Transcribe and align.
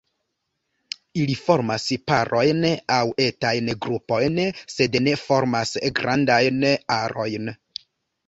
Ili 1.23 1.33
formas 1.41 1.83
parojn 2.11 2.63
aŭ 2.95 3.01
etajn 3.25 3.69
grupojn, 3.85 4.41
sed 4.75 4.97
ne 5.09 5.13
formas 5.27 5.75
grandajn 6.01 6.65
arojn. 6.99 7.53